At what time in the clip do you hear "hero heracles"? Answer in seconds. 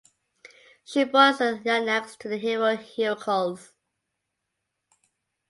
2.39-3.71